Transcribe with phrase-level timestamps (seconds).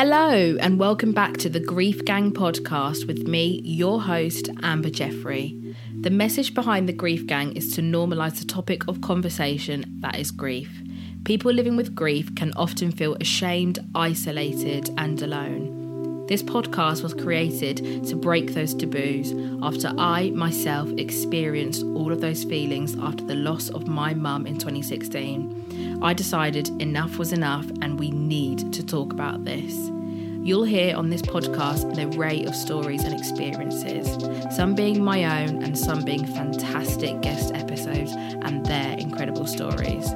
[0.00, 5.60] Hello, and welcome back to the Grief Gang podcast with me, your host, Amber Jeffrey.
[6.02, 10.30] The message behind the Grief Gang is to normalise the topic of conversation that is
[10.30, 10.70] grief.
[11.24, 16.26] People living with grief can often feel ashamed, isolated, and alone.
[16.28, 22.44] This podcast was created to break those taboos after I myself experienced all of those
[22.44, 26.00] feelings after the loss of my mum in 2016.
[26.02, 29.90] I decided enough was enough and we need to talk about this.
[30.48, 34.08] You'll hear on this podcast an array of stories and experiences,
[34.56, 40.10] some being my own and some being fantastic guest episodes and their incredible stories.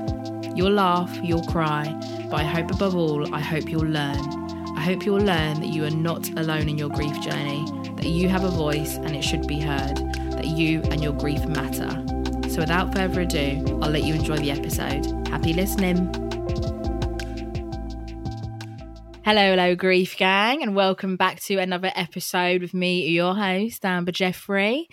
[0.57, 1.95] You'll laugh, you'll cry,
[2.31, 4.17] but I hope above all, I hope you'll learn.
[4.75, 7.67] I hope you'll learn that you are not alone in your grief journey,
[7.97, 9.99] that you have a voice and it should be heard,
[10.33, 11.91] that you and your grief matter.
[12.49, 15.29] So without further ado, I'll let you enjoy the episode.
[15.29, 16.32] Happy listening.
[19.25, 24.11] Hello, hello, Grief Gang, and welcome back to another episode with me, your host, Amber
[24.11, 24.89] Jeffrey.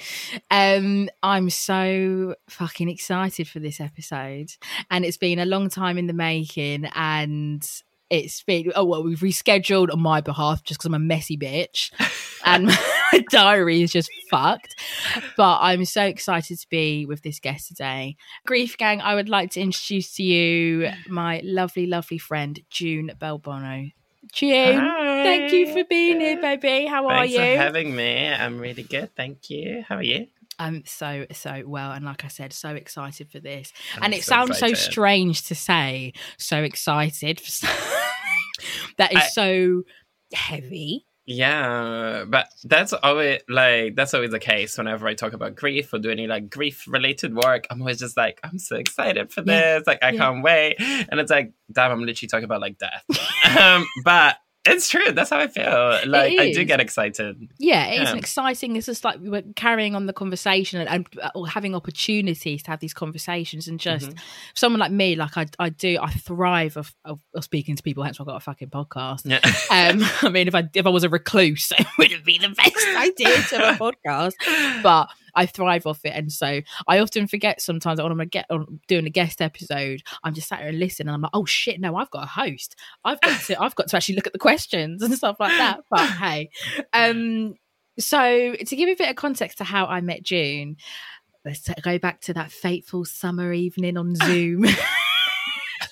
[0.52, 4.52] Um, I'm so fucking excited for this episode,
[4.92, 7.68] and it's been a long time in the making, and
[8.12, 11.92] it's been oh well we've rescheduled on my behalf just because i'm a messy bitch
[12.46, 14.76] and my diary is just fucked
[15.38, 18.16] but i'm so excited to be with this guest today.
[18.48, 23.92] Grief gang i would like to introduce to you my lovely lovely friend june Bellebono
[24.34, 25.24] june Hi.
[25.24, 27.38] thank you for being here baby how are you?
[27.38, 28.28] Thanks you for having me.
[28.28, 29.16] I'm really good.
[29.16, 29.84] Thank you.
[29.88, 30.28] How are you?
[30.58, 33.72] I'm so so well, and like I said, so excited for this.
[33.96, 37.40] I'm and it so sounds so strange to say, so excited.
[37.40, 37.68] For
[38.98, 39.84] that is I- so
[40.34, 41.06] heavy.
[41.32, 46.00] Yeah, but that's always like that's always the case whenever I talk about grief or
[46.00, 47.68] do any like grief related work.
[47.70, 49.86] I'm always just like, I'm so excited for Yeah, this.
[49.86, 50.18] Like I yeah.
[50.18, 50.78] can't wait.
[50.80, 53.06] And it's like, damn, I'm literally talking about like death.
[53.60, 55.12] um, but it's true.
[55.14, 56.00] That's how I feel.
[56.10, 57.50] Like I do get excited.
[57.58, 58.12] Yeah, it's Yeah.
[58.12, 58.76] an exciting.
[58.76, 62.64] It's just like we were carrying on the conversation and, and uh, or having opportunities
[62.64, 63.68] to have these conversations.
[63.68, 64.20] And just Mhm.
[64.56, 68.04] someone like me, like I, I do, I thrive of, of, of speaking to people.
[68.04, 69.22] Hence, why I've got a fucking podcast.
[69.26, 69.40] Yeah.
[69.72, 72.88] Um, I mean, if I if I was a recluse, it wouldn't be the best
[72.98, 74.34] idea to have a podcast.
[74.84, 78.80] But I thrive off it, and so I often forget sometimes when I'm get on
[78.88, 81.80] doing a guest episode, I'm just sat here and listen, and I'm like, oh shit,
[81.80, 82.76] no, I've got a host.
[83.04, 85.82] I've got to, I've got to actually look at the questions and stuff like that.
[85.90, 86.50] But hey,
[86.94, 87.56] um,
[87.98, 90.78] so to give you a bit of context to how I met June.
[91.46, 94.66] Let's go back to that fateful summer evening on Zoom.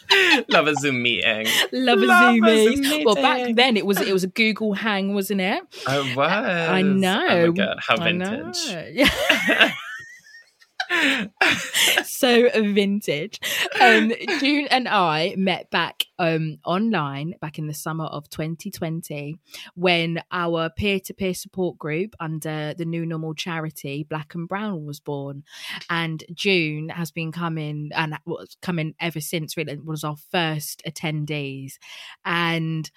[0.49, 1.47] Love a Zoom meeting.
[1.71, 3.05] Love a Love Zoom a Zoom meeting.
[3.05, 5.63] Well, back then it was it was a Google Hang, wasn't it?
[5.87, 6.17] I was.
[6.31, 7.47] I Oh know.
[7.47, 8.57] my god, how vintage.
[8.93, 9.71] Yeah.
[12.05, 13.39] so vintage.
[13.79, 19.37] Um, June and I met back um, online back in the summer of 2020
[19.75, 24.85] when our peer to peer support group under the New Normal charity, Black and Brown,
[24.85, 25.43] was born.
[25.89, 31.73] And June has been coming and was coming ever since, really, was our first attendees.
[32.25, 32.89] And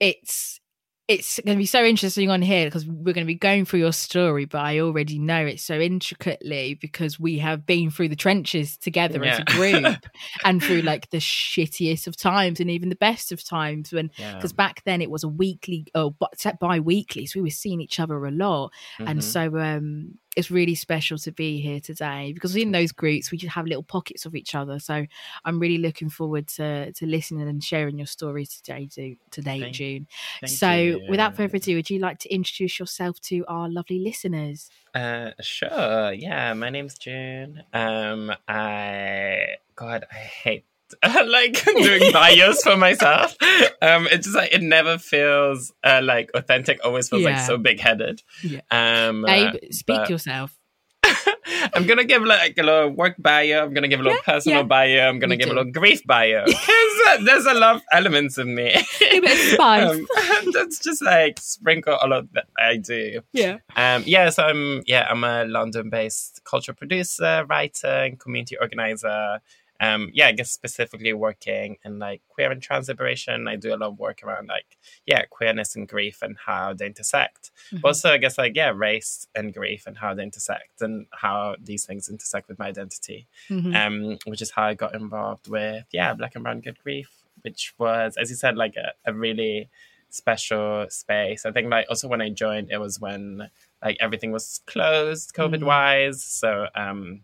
[0.00, 0.60] it's
[1.06, 3.80] it's going to be so interesting on here because we're going to be going through
[3.80, 8.16] your story, but I already know it so intricately because we have been through the
[8.16, 9.32] trenches together Yeah.
[9.32, 10.06] as a group
[10.44, 14.34] and through like the shittiest of times and even the best of times when Yeah.
[14.36, 18.00] because back then it was a weekly oh but bi-weekly so we were seeing each
[18.00, 19.22] other a lot and Mhm.
[19.22, 23.54] so um it's really special to be here today because in those groups we just
[23.54, 25.06] have little pockets of each other so
[25.44, 29.74] i'm really looking forward to to listening and sharing your story today Ju- today Thank-
[29.74, 30.06] june
[30.40, 31.06] Thank so you.
[31.08, 36.12] without further ado would you like to introduce yourself to our lovely listeners Uh, sure.
[36.12, 37.64] Yeah, my name's June.
[37.72, 40.64] Um, I God, I hate
[41.26, 43.36] like doing bios for myself.
[43.82, 46.80] Um, it's just like it never feels uh, like authentic.
[46.84, 48.22] Always feels like so big headed.
[48.42, 48.60] Yeah.
[48.70, 50.56] Um, babe uh, speak but- yourself
[51.74, 53.62] I'm gonna give like a little work bio.
[53.64, 54.64] I'm gonna give a little Yeah, personal yeah.
[54.64, 55.08] bio.
[55.08, 58.38] I'm gonna You give a little grief bio because uh, there's a lot of elements
[58.38, 58.74] in me.
[59.00, 60.06] a um,
[60.52, 63.20] that's just like sprinkle all of that I do.
[63.32, 69.40] yeah Um, yeah, so I'm yeah I'm a London-based cultural producer, writer, and community organizer.
[69.80, 73.48] Um, yeah, I guess specifically working in like queer and trans liberation.
[73.48, 76.86] I do a lot of work around like yeah queerness and grief and how they
[76.86, 77.50] intersect.
[77.72, 81.56] But also, I guess like yeah, race and grief and how they intersect and how
[81.62, 83.26] these things intersect with my identity.
[83.48, 83.74] Mhm.
[83.74, 87.10] Um, which is how I got involved with yeah Black and Brown Good Grief,
[87.42, 89.68] which was as you said like a, a really
[90.10, 91.44] special space.
[91.44, 93.50] I think like also when I joined, it was when
[93.82, 96.22] like everything was closed COVID wise.
[96.22, 97.22] So um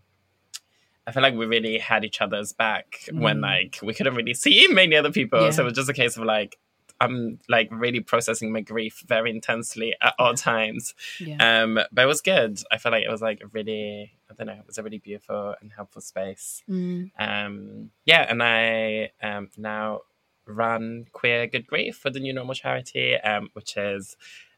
[1.07, 3.43] I feel like we really had each other's back when Mm.
[3.43, 5.43] like we couldn't really see many other people.
[5.43, 5.51] Yeah.
[5.51, 6.59] So it was just a case of like
[7.03, 10.95] I'm like really processing my grief very intensely at all times.
[11.19, 12.61] yeah Um but it was good.
[12.71, 14.99] I feel like it was like a really I don't know, it was a really
[14.99, 16.63] beautiful and helpful space.
[16.69, 17.11] Mm.
[17.19, 20.01] Um yeah, and I um now
[20.47, 24.17] run Queer Good Grief for the New Normal charity, um, which is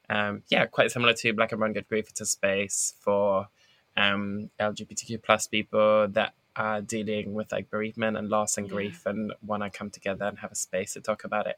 [0.09, 2.09] um, yeah, quite similar to Black and Brown Good Grief.
[2.09, 3.49] It's a space for
[3.97, 8.75] um, LGBTQ plus people that are dealing with like bereavement and loss and Yeah.
[8.75, 11.57] grief and want to come together and have a space to talk about it.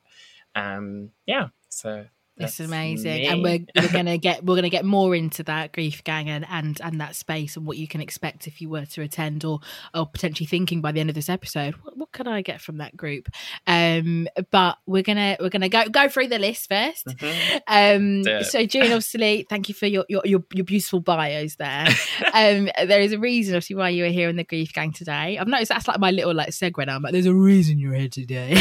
[0.55, 3.27] Um, yeah, so It's that's amazing, me.
[3.27, 6.81] and we're we're gonna get we're gonna get more into that grief gang and, and
[6.83, 9.61] and that space and what you can expect if you were to attend or
[9.95, 12.79] or potentially thinking by the end of this episode, what, what can I get from
[12.79, 13.29] that group?
[13.69, 17.07] Um, but we're gonna we're gonna go go through the list first.
[17.07, 17.61] Mhm.
[17.69, 21.87] Um, so June, obviously, thank you for your your your, your beautiful bios there.
[22.33, 25.39] um, there is a reason, obviously, why you are here in the grief gang today.
[25.39, 26.97] I've noticed that's like my little like segue now.
[26.97, 28.57] I'm like, there's a reason you're here today.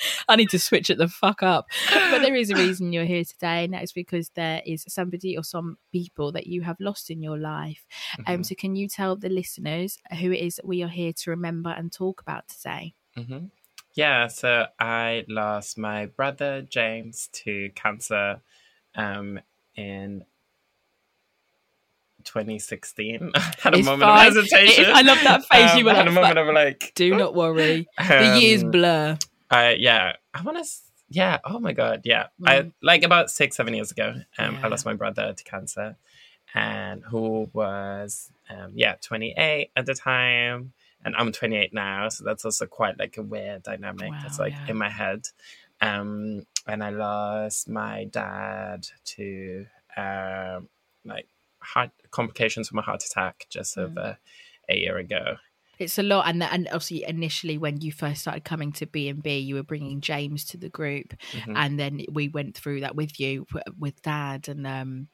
[0.28, 1.66] I need to switch it the fuck up.
[1.92, 5.36] But there is a reason you're here today, and that is because there is somebody
[5.36, 7.84] or some people that you have lost in your life.
[8.26, 8.46] Um, Mhm.
[8.46, 11.70] so can you tell the listeners who it is that we are here to remember
[11.70, 12.94] and talk about today?
[13.16, 13.46] hmm
[13.94, 18.40] Yeah, so I lost my brother James to cancer
[18.96, 19.38] um,
[19.76, 20.24] in
[22.24, 23.30] 2016.
[23.34, 24.26] I had a It's moment fine.
[24.28, 24.86] of hesitation.
[24.88, 25.70] I love that face.
[25.72, 27.86] Um, you were I had like, a moment of like, do not worry.
[27.98, 29.18] The years um, blur.
[29.54, 30.70] I yeah, I want to.
[31.08, 31.38] Yeah.
[31.44, 32.00] Oh my god.
[32.04, 32.26] Yeah.
[32.46, 32.72] I Mm.
[32.82, 34.14] like about six, seven years ago.
[34.38, 34.60] Um, Yeah.
[34.64, 35.96] I lost my brother to cancer,
[36.54, 40.72] and who was um, yeah, twenty eight at the time,
[41.04, 42.08] and I'm twenty eight now.
[42.08, 44.12] So that's also quite like a weird dynamic.
[44.22, 44.68] that's like yeah.
[44.70, 45.22] in my head.
[45.80, 48.86] Um, and I lost my dad
[49.16, 50.69] to um,
[51.05, 51.29] like
[51.60, 53.82] heart complications from a heart attack just Mm.
[53.84, 54.19] over
[54.69, 55.36] a year ago.
[55.78, 59.22] It's a lot, and and obviously initially when you first started coming to B and
[59.22, 61.54] B, you were bringing James to the group, Mhm.
[61.54, 63.46] and then we went through that with you
[63.78, 65.08] with Dad, and um,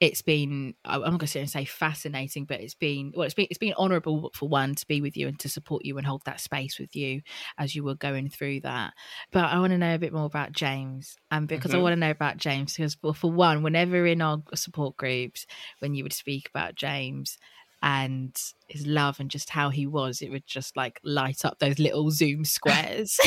[0.00, 3.34] it's been I'm not going to sit and say fascinating, but it's been well, it's
[3.34, 6.06] been it's been honourable for one to be with you and to support you and
[6.06, 7.22] hold that space with you
[7.58, 8.94] as you were going through that.
[9.32, 11.78] But I want to know a bit more about James, and because I Mhm.
[11.78, 15.46] want to know about James, because well, for one, whenever in our support groups,
[15.80, 17.38] when you would speak about James
[17.82, 21.78] and his love and just how he was, it would just like light up those
[21.78, 23.18] little Zoom squares.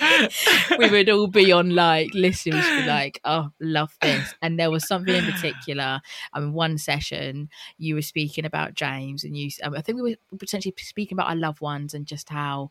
[0.78, 4.34] we would all be on like listen, we should be like, oh, love this.
[4.40, 6.00] And there was something in particular.
[6.32, 10.16] I mean, one session you were speaking about James, and you, um, I think we
[10.30, 12.70] were potentially speaking about our loved ones and just how,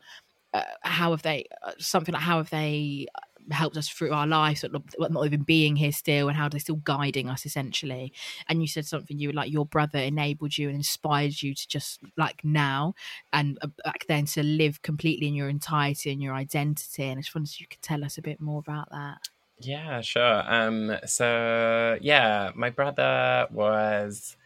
[0.54, 3.08] uh, how have they, uh, something like how have they
[3.52, 6.78] helped us through our lives, of not even being here still, and how they're still
[6.78, 8.14] guiding us essentially.
[8.48, 11.68] And you said something you were like, your brother enabled you and inspired you to
[11.68, 12.94] just like now
[13.34, 17.04] and uh, back then to live completely in your entirety and your identity.
[17.04, 19.18] And I just wondered if you could tell us a bit more about that.
[19.60, 20.44] Yeah, sure.
[20.46, 24.37] Um, so yeah, my brother was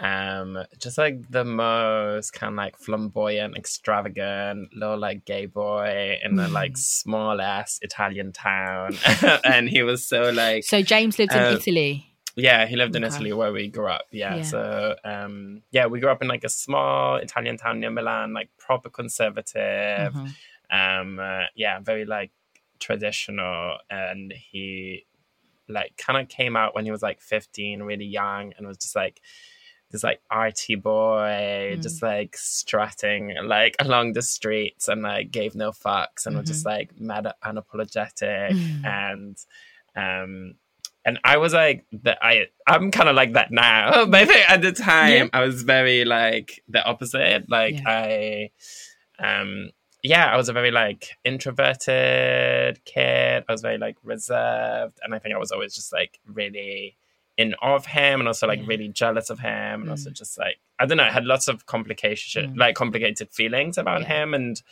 [0.00, 6.36] um just like the most kind of like flamboyant extravagant little like gay boy in
[6.38, 8.98] a like small ass italian town
[9.44, 12.06] and he was so like So James lived in Uh, Italy.
[12.34, 13.14] yeah he lived in Okay.
[13.14, 14.42] italy where we grew up yeah, Yeah.
[14.42, 18.48] so um yeah we grew up in like a small italian town near milan like
[18.58, 20.34] proper conservative Mhm.
[20.70, 22.32] um uh, yeah very like
[22.80, 25.06] traditional and he
[25.68, 28.96] like kind of came out when he was like 15 really young and was just
[28.96, 29.20] like
[29.90, 31.82] this like arty boy Mm.
[31.82, 36.66] just like strutting like along the streets and like gave no fucks and was just
[36.66, 38.84] like mad unapologetic Mhm.
[38.84, 39.36] and
[39.96, 40.54] um
[41.06, 44.04] and I was like that I I'm kind of like that now.
[44.10, 47.48] But I think at the time I was very like the opposite.
[47.50, 48.50] Like I
[49.18, 49.70] um
[50.02, 53.44] yeah I was a very like introverted kid.
[53.48, 56.96] I was very like reserved and I think I was always just like really
[57.36, 58.66] in awe of him and also like Yeah.
[58.68, 59.90] really jealous of him and Mm.
[59.90, 62.58] also just like I don't know I had lots of complication Mm.
[62.58, 64.08] like complicated feelings about Yeah.
[64.08, 64.62] him and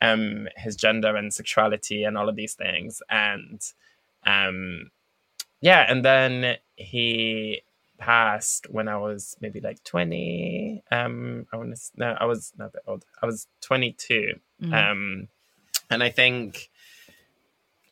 [0.00, 3.60] um his gender and sexuality and all of these things and
[4.26, 4.90] um
[5.60, 7.62] yeah and then he
[7.98, 12.72] passed when i was maybe like 20 um i want to no i was not
[12.72, 14.90] that old i was 22 Mm.
[14.90, 15.28] um
[15.90, 16.68] and i think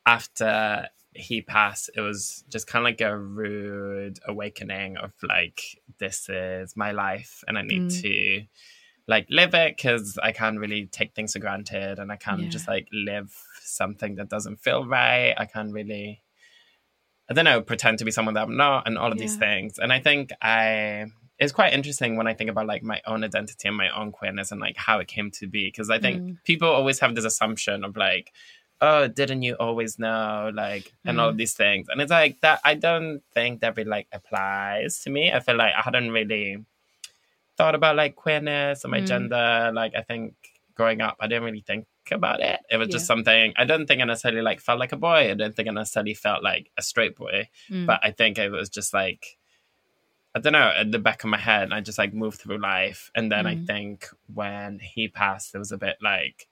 [0.06, 5.60] after he passed it was just kind of like a rude awakening of like
[5.98, 8.02] this is my life and i need Mm.
[8.02, 8.42] to
[9.08, 12.48] like live it because i can't really take things for granted and i can't Yeah.
[12.48, 16.22] just like live something that doesn't feel right i can't really
[17.28, 19.78] i don't know pretend to be someone that i'm not and all of these things
[19.78, 21.06] and i think i
[21.42, 24.52] it's quite interesting when I think about like my own identity and my own queerness
[24.52, 26.36] and like how it came to be because I think Mm.
[26.44, 28.30] people always have this assumption of like
[28.80, 31.88] oh didn't you always know like and all of these things.
[31.90, 35.32] And it's like that I don't think that really like applies to me.
[35.32, 36.64] I feel like I hadn't really
[37.56, 39.06] thought about like queerness and my Mm.
[39.06, 39.70] gender.
[39.74, 40.34] Like I think
[40.74, 42.58] growing up I didn't really think about it.
[42.70, 45.30] It was just something I don't think I necessarily like felt like a boy.
[45.30, 47.48] I don't think I necessarily felt like a straight boy.
[47.70, 47.86] Mm.
[47.86, 49.36] but I think it was just like
[50.34, 53.10] I don't know at the back of my head I just like moved through life.
[53.14, 53.66] And then I Mm.
[53.66, 56.46] think when he passed it was a bit like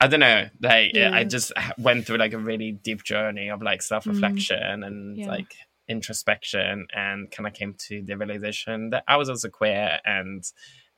[0.00, 1.10] I don't know like Yeah.
[1.12, 5.28] I just went through like a really deep journey of like self-reflection and Yeah.
[5.28, 5.54] like
[5.88, 10.44] introspection and kind of came to the realization that I was also queer and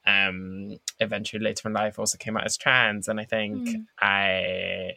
[0.06, 3.86] um eventually later in life also came out as trans and I think Mm.
[4.00, 4.96] I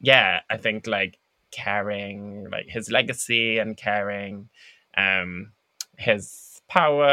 [0.00, 1.18] yeah I think like
[1.50, 4.48] carrying like his legacy and carrying
[4.96, 5.52] um
[5.98, 7.04] his power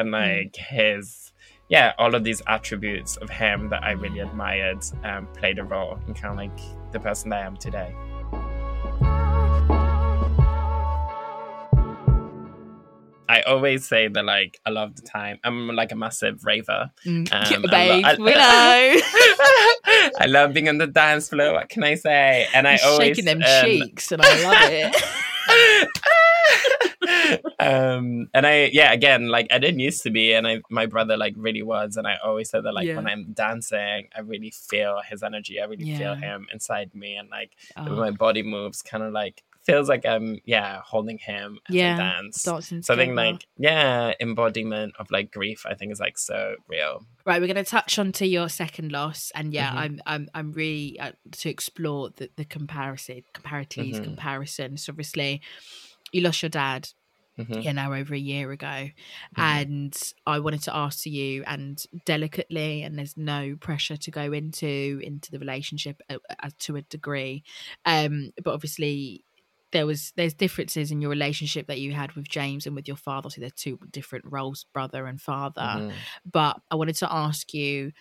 [0.00, 1.29] and like his
[1.70, 5.98] yeah all of these attributes of him that i really admired um played a role
[6.06, 7.94] in kind of like the person that i am today
[13.28, 16.90] I always say that like a lot of the time I'm like a massive raver.
[17.06, 17.32] Mm.
[17.32, 19.00] Um, Babes, I lo- we know.
[20.18, 21.52] I love being on the dance floor.
[21.52, 22.48] What can I say?
[22.52, 24.96] And I You're always shaking them um, cheeks, and I love it.
[27.58, 31.16] um and i yeah again like i didn't used to be and i my brother
[31.16, 32.96] like really was and i always said that like Yeah.
[32.96, 37.28] when i'm dancing i really feel his energy i really feel him inside me and
[37.30, 41.74] like Oh, my body moves kind of like feels like i'm yeah holding him as
[41.74, 43.14] Yeah, I dance i think together.
[43.14, 47.62] like yeah embodiment of like grief i think is like so real Right, we're going
[47.62, 49.76] to touch on to your second loss, and yeah, Mhm.
[49.76, 54.04] I'm I'm I'm really uh, to explore the the comparison, comparatives, Mhm.
[54.04, 54.78] comparison.
[54.78, 55.42] So obviously,
[56.12, 56.88] you lost your dad
[57.42, 57.62] Mhm.
[57.62, 58.88] yeah now over a year ago,
[59.36, 59.62] Mm-hmm.
[59.62, 65.00] and I wanted to ask you and delicately, and there's no pressure to go into
[65.02, 67.44] into the relationship uh, uh, to a degree,
[67.84, 69.24] um, but obviously
[69.72, 72.96] there was there's differences in your relationship that you had with James and with your
[72.96, 73.30] father.
[73.30, 76.06] So they're two different roles, brother and father Mhm.
[76.24, 77.92] but I wanted to ask you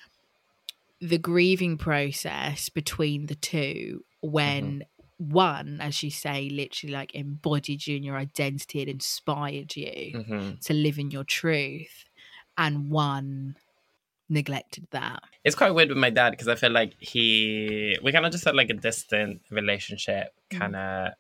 [1.01, 4.83] the grieving process between the two when
[5.19, 10.59] one, as you say, literally like embodied you in your identity and inspired you Mhm.
[10.65, 12.05] to live in your truth,
[12.57, 13.55] and one
[14.31, 15.23] neglected that.
[15.43, 18.45] it's quite weird with my dad because I feel like he we kind of just
[18.45, 20.59] had like a distant relationship, Mm.
[20.59, 21.13] kind of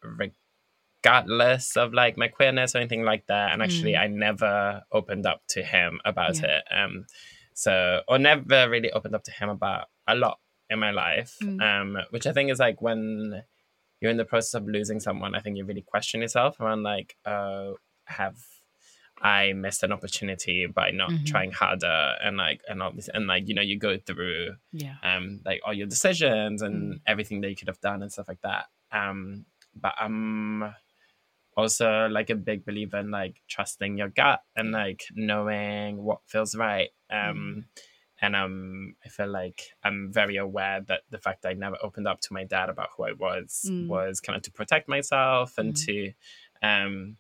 [1.03, 3.51] regardless of like my queerness or anything like that.
[3.53, 6.43] And actually, I never opened up to him about Mm.
[6.43, 6.57] Yeah.
[6.57, 6.63] it.
[6.71, 7.05] Um,
[7.53, 10.39] so or never really opened up to him about a lot
[10.69, 11.35] in my life.
[11.41, 11.61] Mm.
[11.61, 13.43] Um, which I think is like when
[14.01, 17.15] you're in the process of losing someone, I think you really question yourself around like,
[17.25, 17.71] uh,
[18.05, 18.37] have
[19.21, 21.25] I missed an opportunity by not Mhm.
[21.25, 24.95] trying harder and like and all this and like you know you go through Yeah.
[25.03, 27.01] um like all your decisions and Mm.
[27.05, 30.73] everything that you could have done and stuff like that um but I'm
[31.57, 36.55] also like a big believer in like trusting your gut and like knowing what feels
[36.55, 36.89] right.
[37.09, 37.65] Um,
[38.21, 42.07] and um, I feel like I'm very aware that the fact that I never opened
[42.07, 43.87] up to my dad about who I was Mm.
[43.87, 45.85] was kind of to protect myself and Mm.
[45.85, 46.13] to
[46.61, 47.17] um,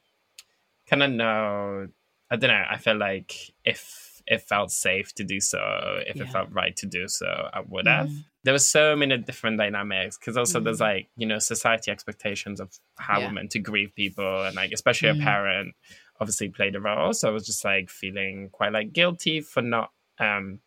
[0.87, 1.87] kind of know.
[2.31, 2.65] I don't know.
[2.69, 6.23] I feel like if it felt safe to do so, if Yeah.
[6.23, 8.07] it felt right to do so, I would have.
[8.09, 8.25] Mm.
[8.43, 10.81] There was so many different dynamics because also there's Mm.
[10.91, 13.27] like you know society expectations of how Yeah.
[13.27, 15.21] we're meant to grieve people and like especially Mm.
[15.21, 15.75] a parent
[16.19, 17.13] obviously played a role.
[17.13, 20.59] So I was just like feeling quite like guilty for not um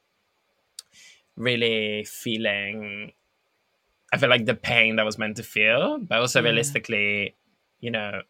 [1.37, 3.13] really feeling
[4.13, 6.45] I feel like the pain that was meant to feel, but also Yeah.
[6.45, 7.35] realistically,
[7.81, 8.23] you know,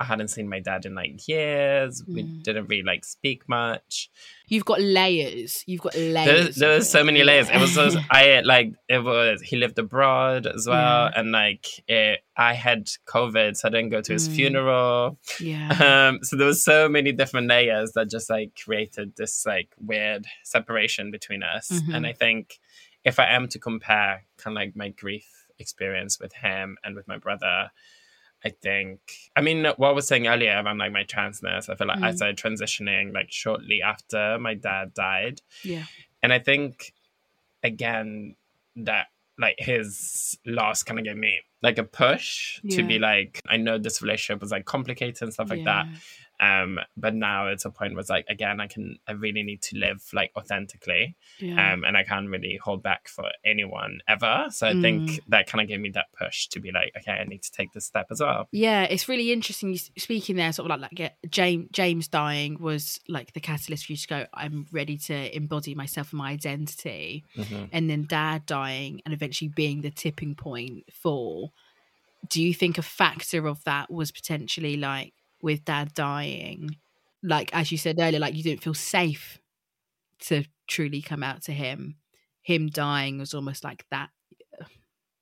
[0.00, 2.04] I hadn't seen my dad in like years.
[2.06, 2.42] We Mm.
[2.44, 4.08] didn't really like speak much.
[4.46, 5.64] You've got layers.
[5.66, 6.54] You've got layers.
[6.54, 7.48] There, there was so many layers.
[7.50, 7.76] It was.
[8.10, 11.18] I like it was he lived abroad as well, Yeah.
[11.20, 14.34] and like it, I had COVID, so I didn't go to his Mm.
[14.36, 15.18] funeral.
[15.40, 16.08] yeah.
[16.10, 20.26] Um, so there was so many different layers that just like created this like weird
[20.44, 21.70] separation between us.
[21.70, 21.94] Mhm.
[21.94, 22.60] And I think
[23.04, 25.26] if I am to compare kind of like my grief
[25.58, 27.70] experience with him and with my brother,
[28.44, 29.00] I think
[29.34, 32.10] I mean what I was saying earlier around like my transness, I feel like I
[32.12, 32.16] Mm.
[32.16, 35.40] started transitioning like shortly after my dad died.
[35.64, 35.84] yeah.
[36.22, 36.92] And I think
[37.62, 38.36] again
[38.76, 39.06] that
[39.38, 43.78] like his loss kind of gave me like a push to be like I know
[43.78, 45.86] this relationship was like complicated and stuff like that.
[46.40, 49.60] Um, but now it's a point where it's like again I can I really need
[49.62, 51.16] to live like authentically.
[51.40, 51.72] Yeah.
[51.72, 54.46] Um, and I can't really hold back for anyone ever.
[54.50, 54.82] So I Mm.
[54.82, 57.50] think that kind of gave me that push to be like, okay, I need to
[57.50, 58.48] take this step as well.
[58.52, 59.70] Yeah, it's really interesting.
[59.72, 63.92] You speaking there, sort of like like James James dying was like the catalyst for
[63.92, 64.26] you to go.
[64.32, 67.68] I'm ready to embody myself and my identity, Mhm.
[67.72, 71.50] and then Dad dying, and eventually being the tipping point for.
[72.28, 76.76] Do you think a factor of that was potentially like with Dad dying,
[77.22, 79.38] like as you said earlier, like you didn't feel safe
[80.20, 81.96] to truly come out to him.
[82.42, 84.10] Him dying was almost like that.
[84.60, 84.64] uh,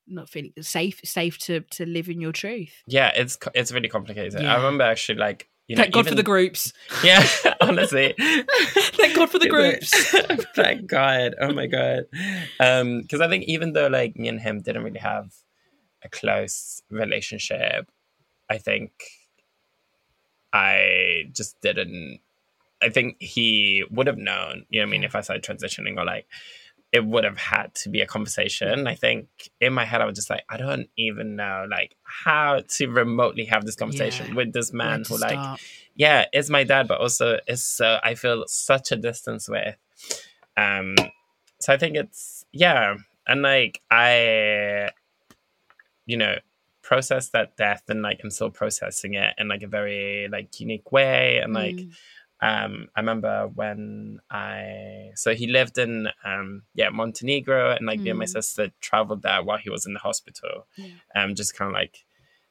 [0.07, 2.83] Not feeling safe, safe to to live in your truth.
[2.87, 4.41] Yeah, it's it's really complicated.
[4.43, 4.53] Yeah.
[4.55, 6.73] I remember actually like you know Thank God for the groups.
[7.03, 7.27] Yeah,
[7.61, 8.15] honestly.
[8.97, 9.91] Thank God for the groups.
[10.55, 11.35] Thank God.
[11.41, 12.05] Oh my God.
[12.61, 15.33] Um, because I think even though like me and him didn't really have
[16.05, 17.91] a close relationship,
[18.49, 18.93] I think
[20.57, 22.21] I just didn't
[22.83, 25.97] I think he would have known, you know what I mean, if I started transitioning
[25.99, 26.27] or like
[26.93, 28.87] it would have had to be a conversation.
[28.87, 29.29] I think
[29.61, 33.45] in my head I was just like, I don't even know like how to remotely
[33.47, 34.35] have this conversation Yeah.
[34.37, 35.41] with this man who like
[35.95, 39.77] yeah, it's my dad, but also it's so I feel such a distance with.
[40.57, 40.95] Um,
[41.61, 44.91] so I think it's yeah, and like I,
[46.07, 46.37] you know,
[46.91, 50.91] process that death, and like I'm still processing it in like a very like unique
[50.93, 51.93] way, and like Mm.
[52.51, 58.11] um, I remember when I so he lived in um, yeah Montenegro, and like me
[58.11, 58.37] and my Mm.
[58.39, 60.95] sister traveled there while he was in the hospital, Yeah.
[61.17, 61.97] um, just kind of like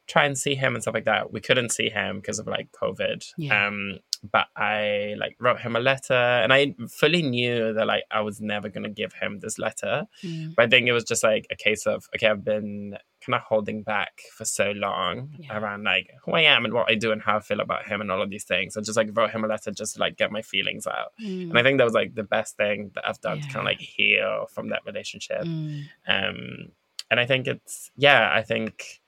[0.08, 1.32] try and see him and stuff like that.
[1.34, 3.20] We couldn't see him because of like COVID.
[3.38, 3.68] Yeah.
[3.68, 4.00] Um,
[4.36, 8.38] but I like wrote him a letter, and I fully knew that like I was
[8.42, 9.96] never gonna give him this letter.
[10.24, 10.54] Mm.
[10.56, 13.42] But I think it was just like a case of okay, I've been kind of
[13.42, 15.58] holding back for so long Yeah.
[15.58, 18.02] around like who I am and what I do and how I feel about him
[18.02, 18.78] and all of these things.
[18.78, 21.14] I just like wrote him a letter just to like get my feelings out.
[21.22, 21.50] Mm.
[21.50, 23.66] And I think that was like the best thing that I've done to kind of
[23.66, 25.42] like heal from that relationship.
[25.42, 25.84] Mm.
[26.08, 26.72] Um,
[27.12, 29.02] and I think it's yeah, I think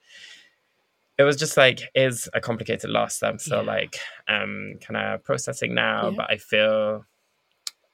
[1.18, 3.72] it was just like is a complicated loss that I'm still Yeah.
[3.72, 6.16] like um kind of processing now, Yeah.
[6.16, 7.04] but I feel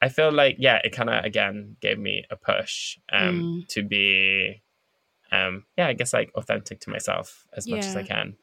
[0.03, 3.69] I feel like yeah, it kind of again gave me a push um Mm.
[3.69, 4.61] to be
[5.35, 8.37] um yeah, I guess like authentic to myself as much as I can.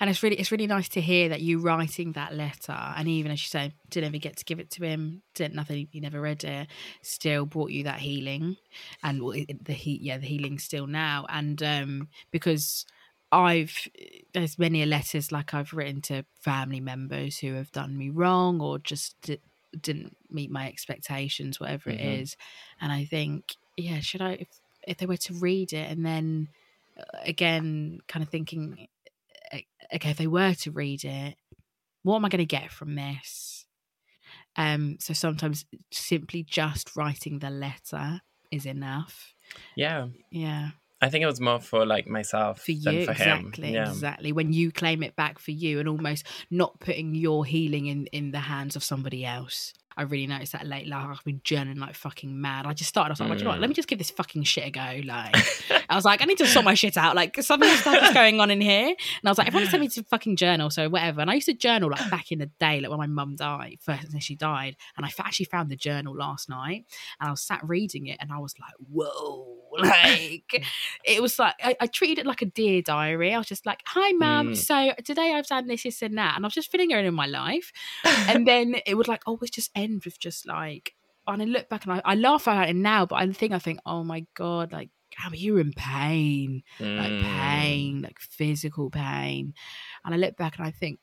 [0.00, 3.30] And it's really it's really nice to hear that you writing that letter, and even
[3.30, 6.20] as you say, didn't ever get to give it to him, didn't nothing, he never
[6.20, 6.68] read it,
[7.02, 8.56] still brought you that healing,
[9.02, 12.84] and well, the heat, yeah, the healing still now, and um because
[13.32, 13.86] I've
[14.34, 18.78] there's many letters like I've written to family members who have done me wrong or
[18.80, 19.38] just di-
[19.80, 22.22] didn't meet my expectations, whatever it Mhm.
[22.22, 22.36] is,
[22.80, 24.48] and I think yeah, should I if
[24.90, 26.48] if they were to read it and then
[26.98, 28.86] uh, again kind of thinking
[29.94, 31.34] okay if they were to read it
[32.02, 33.64] what am i going to get from this
[34.56, 39.34] um so sometimes simply just writing the letter is enough
[39.76, 40.08] Yeah.
[40.30, 40.70] yeah
[41.02, 43.46] I think it was more for like myself for than you for him.
[43.46, 43.88] exactly Yeah.
[43.88, 48.06] exactly when you claim it back for you and almost not putting your healing in
[48.08, 50.86] in the hands of somebody else I really noticed that late.
[50.86, 52.66] Like I've been journaling like fucking mad.
[52.66, 53.10] I just started.
[53.10, 53.58] I was like, well, you know what?
[53.58, 53.62] Mm.
[53.62, 55.00] Let me just give this fucking shit a go.
[55.04, 55.36] Like,
[55.88, 57.16] I was like, I need to sort my shit out.
[57.16, 58.88] Like, something stuff is going on in here.
[58.88, 61.20] And I was like, everyone sent me to fucking journal, so whatever.
[61.20, 63.78] And I used to journal like back in the day, like when my mum died,
[63.80, 64.76] first and she died.
[64.96, 66.86] And I actually found the journal last night,
[67.20, 70.64] and I was sat reading it, and I was like, whoa, like
[71.04, 73.34] it was like I, I treated it like a dear diary.
[73.34, 74.48] I was just like, hi, mum.
[74.50, 74.56] Mm.
[74.56, 77.06] So today I've done this, this, and that, and I was just filling her in
[77.06, 77.72] in my life.
[78.28, 80.94] And then it would like always just end with just like,
[81.26, 83.58] and I look back and I, I laugh at it now, but I think I
[83.58, 84.90] think, oh my god, like.
[85.16, 87.22] How you're in pain, like Mm.
[87.40, 89.54] pain, like physical pain.
[90.04, 91.00] And I look back and I think,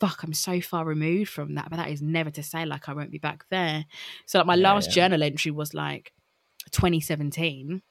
[0.00, 1.68] fuck, I'm so far removed from that.
[1.68, 3.84] But that is never to say like I won't be back there.
[4.24, 4.94] So like my Yeah, last yeah.
[4.94, 6.12] journal entry was like
[6.70, 7.82] 2017.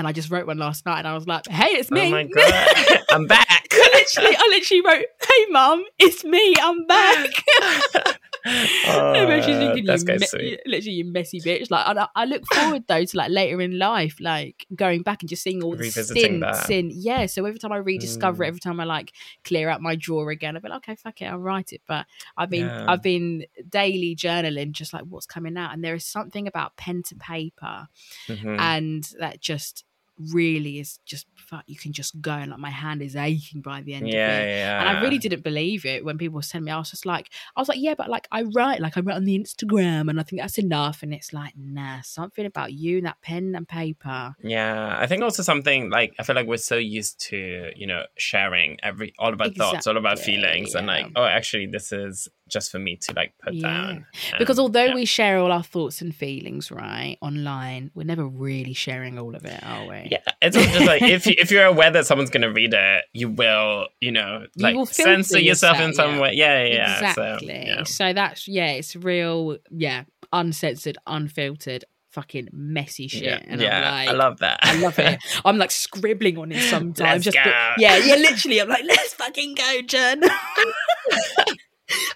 [0.00, 2.06] And I just wrote one last night and I was like, hey, it's me.
[2.06, 3.66] Oh my god, I'm back.
[3.70, 6.54] I literally, I literally wrote, "Hey, mum, it's me.
[6.60, 7.30] I'm back."
[8.42, 10.60] And she's Oh, thinking, that's you me- sweet.
[10.64, 11.70] literally, you messy bitch.
[11.70, 15.28] Like, I, I look forward though to like later in life, like going back and
[15.28, 16.42] just seeing all the sin.
[16.70, 18.48] And yeah, so every time I rediscover it, Mm.
[18.48, 19.12] every time I like
[19.44, 21.82] clear out my drawer again, I'll be like, okay, fuck it, I'll write it.
[21.86, 22.06] But
[22.38, 22.86] I've been, Yeah.
[22.88, 27.02] I've been daily journaling, just like what's coming out, and there is something about pen
[27.04, 27.88] to paper
[28.26, 28.58] Mhm.
[28.58, 29.84] and that just
[30.32, 33.80] really is just fuck, you can just go and like my hand is aching by
[33.82, 34.80] the end yeah, of it yeah.
[34.80, 36.70] and I really didn't believe it when people sent me.
[36.70, 39.16] I was just like, I was like, yeah, but like I write, like I write
[39.16, 41.02] on the Instagram, and I think that's enough.
[41.02, 44.34] And it's like, nah, something about you and that pen and paper.
[44.42, 48.04] Yeah, I think also something like I feel like we're so used to you know
[48.16, 51.92] sharing every all of about thoughts, all about Exactly, feelings, and like oh, actually, this
[51.92, 53.62] is just for me to like put Yeah.
[53.68, 54.06] down.
[54.38, 54.94] Because Um, although yeah.
[54.94, 59.44] we share all our thoughts and feelings, right, online, we're never really sharing all of
[59.44, 60.08] it, are we?
[60.10, 63.28] Yeah, it's just like if you, if you're aware that someone's gonna read it, you
[63.30, 66.20] will, you know, You like will censor yourself, in some yeah.
[66.20, 66.32] way.
[66.34, 67.08] Yeah, yeah, yeah.
[67.10, 67.72] exactly.
[67.78, 73.22] So, So, that's yeah, it's real, yeah, uncensored, unfiltered, fucking messy shit.
[73.22, 74.58] yeah, and yeah, I'm like, I love that.
[74.62, 75.20] I love it.
[75.44, 76.98] I'm like scribbling on it sometimes.
[76.98, 77.42] Let's just go.
[77.44, 78.60] but- yeah, yeah, literally.
[78.60, 80.22] I'm like, let's fucking go, Jen.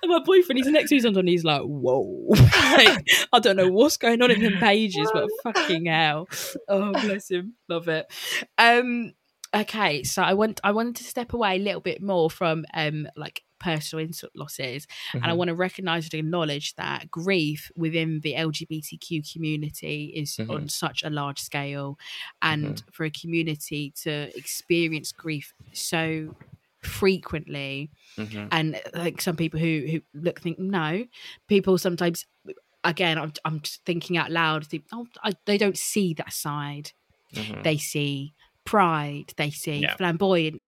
[0.02, 1.28] and my boyfriend, he's next to me sometimes.
[1.28, 2.26] He's like, whoa.
[2.30, 2.98] like,
[3.32, 6.28] I don't know what's going on in them pages, but fucking hell.
[6.68, 7.54] Oh, bless him.
[7.68, 8.06] Love it.
[8.58, 9.12] Um,
[9.54, 13.06] okay, so I want I wanted to step away a little bit more from um
[13.16, 15.36] like personal insult losses and I Mhm.
[15.38, 20.50] want to recognize and acknowledge that grief within the LGBTQ community is Mhm.
[20.50, 21.96] on such a large scale
[22.42, 26.34] and for a community to experience grief so
[26.86, 28.48] frequently Mhm.
[28.52, 31.04] and like some people who who look think no
[31.48, 32.26] people sometimes
[32.84, 36.92] again I'm, I'm just thinking out loud think oh I, they don't see that side
[37.34, 37.62] Mhm.
[37.62, 39.96] they see pride they see Yeah.
[39.96, 40.60] flamboyant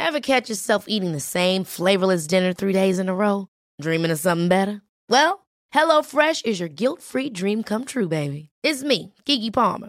[0.00, 3.48] Ever catch yourself eating the same flavorless dinner three days in a row?
[3.80, 4.80] Dreaming of something better?
[5.08, 8.50] Well, HelloFresh is your guilt-free dream come true, baby.
[8.62, 9.88] It's me, Keke Palmer.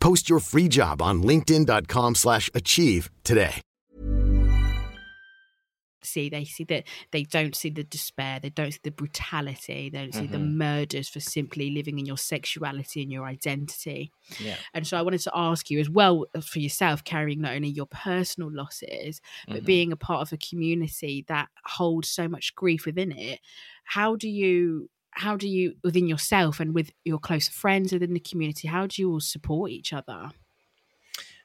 [0.00, 3.60] Post your free job on linkedin.com/achieve slash achieve today.
[6.00, 9.98] see they see that they don't see the despair they don't see the brutality they
[9.98, 10.54] don't see the Mhm.
[10.54, 14.56] murders for simply living in your sexuality and your identity Yeah.
[14.72, 17.68] and so i wanted to ask you as well uh, for yourself carrying not only
[17.68, 19.66] your personal losses but Mhm.
[19.66, 23.40] being a part of a community that holds so much grief within it
[23.84, 24.88] how do you
[25.24, 29.02] how do you within yourself and with your close friends within the community how do
[29.02, 30.30] you all support each other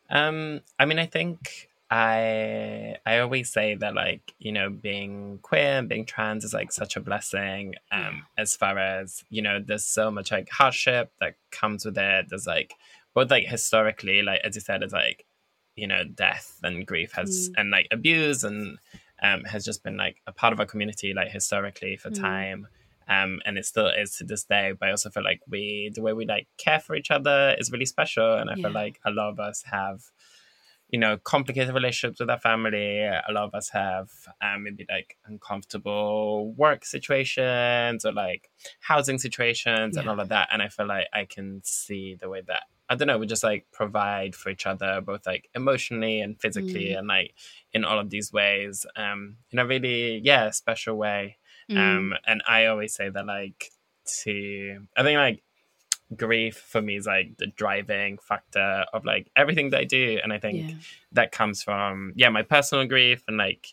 [0.09, 5.79] Um, I mean, I think I I always say that like you know being queer
[5.79, 7.75] and being trans is like such a blessing.
[7.91, 12.27] Um, as far as you know, there's so much like hardship that comes with it.
[12.29, 12.73] There's like
[13.13, 15.25] both like historically, like as you said, it's like
[15.75, 18.77] you know death and grief has and like abuse and
[19.21, 22.21] um has just been like a part of our community like historically for Mm.
[22.21, 22.67] time.
[23.07, 24.73] Um, and it still is to this day.
[24.77, 27.71] But I also feel like we, the way we like care for each other, is
[27.71, 28.35] really special.
[28.35, 28.63] And I Yeah.
[28.63, 30.01] feel like a lot of us have
[30.89, 32.99] you know, complicated relationships with our family.
[32.99, 34.11] A lot of us have
[34.41, 40.01] um, maybe like uncomfortable work situations or like housing situations yeah.
[40.01, 40.49] and all of that.
[40.51, 43.43] And I feel like I can see the way that I don't know, we just
[43.43, 46.99] like provide for each other, both like emotionally and physically, mm.
[46.99, 47.33] and like
[47.71, 51.37] in all of these ways, um, in a really yeah special way.
[51.73, 51.97] Mm.
[51.97, 53.71] Um, and I always say that like
[54.23, 55.43] to I think like
[56.15, 60.19] grief for me is like the driving factor of like everything that I do.
[60.23, 60.75] And I think yeah.
[61.13, 63.67] that comes from, yeah, my personal grief and like,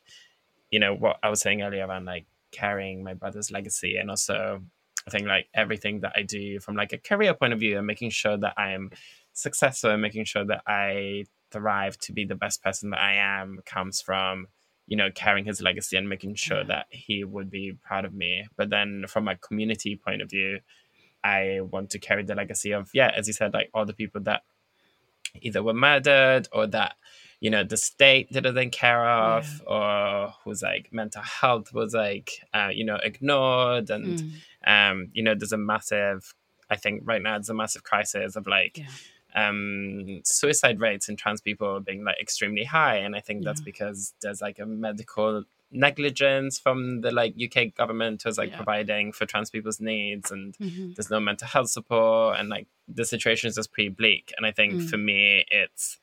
[0.70, 3.96] you know, what I was saying earlier around like carrying my brother's legacy.
[3.96, 4.62] And also,
[5.06, 7.86] I think like everything that I do from like a career point of view and
[7.86, 8.90] making sure that I am
[9.32, 13.60] successful and making sure that I thrive to be the best person that I am
[13.64, 14.46] comes from
[14.90, 18.46] you know carrying his legacy and making sure that he would be proud of me
[18.56, 20.60] but then from a community point of view
[21.22, 24.20] I want to carry the legacy of, yeah, as you said, like all the people
[24.22, 24.42] that
[25.40, 26.96] either were murdered or that,
[27.40, 29.72] you know, the state didn't care of, yeah.
[29.72, 33.90] or whose like mental health was like, uh, you know, ignored.
[33.90, 34.90] And, mm.
[34.90, 36.34] um, you know, there's a massive,
[36.70, 38.86] I think right now, there's a massive crisis of like, yeah
[39.34, 44.14] um, suicide rates in trans people being like extremely high, and I think that's because
[44.22, 48.56] there's like a medical negligence from the like UK government was like yeah.
[48.56, 50.92] providing for trans people's needs and mm-hmm.
[50.96, 54.50] there's no mental health support and like the situation is just pretty bleak and I
[54.50, 54.90] think mm.
[54.90, 55.98] for me it's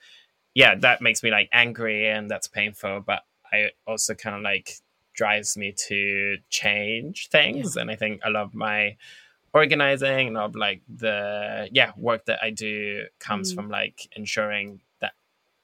[0.54, 4.76] yeah that makes me like angry and that's painful but I also kind of like
[5.14, 7.82] drives me to change things yeah.
[7.82, 8.96] and I think I love my
[9.58, 13.56] organizing and of like the yeah work that I do comes mm.
[13.56, 15.14] from like ensuring that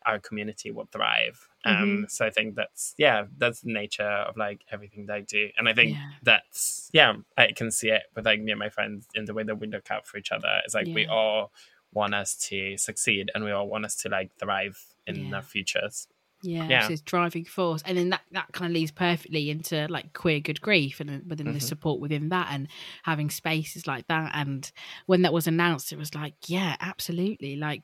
[0.06, 2.04] our community will thrive um mm-hmm.
[2.08, 5.70] so i think that's yeah that's the nature of like everything that i do and
[5.70, 6.10] i think yeah.
[6.24, 9.44] that's yeah i can see it with like me and my friends in the way
[9.44, 10.94] that we look out for each other it's like yeah.
[10.94, 11.52] we all
[11.94, 14.78] want us to succeed and we all want us to like thrive
[15.08, 15.36] in yeah.
[15.36, 16.08] our futures
[16.44, 16.88] yeah, yeah.
[16.90, 20.62] it's driving force, and then that that kind of leads perfectly into like queer good
[20.62, 21.56] grief, and within mm-hmm.
[21.56, 22.68] the support within that, and
[23.04, 24.32] having spaces like that.
[24.34, 24.70] And
[25.06, 27.84] when that was announced, it was like, yeah, absolutely, like